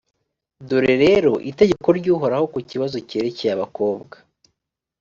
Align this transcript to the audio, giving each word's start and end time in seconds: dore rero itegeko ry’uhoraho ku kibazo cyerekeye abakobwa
dore 0.67 0.95
rero 1.05 1.33
itegeko 1.51 1.87
ry’uhoraho 1.99 2.45
ku 2.53 2.59
kibazo 2.69 2.97
cyerekeye 3.09 3.51
abakobwa 3.53 4.15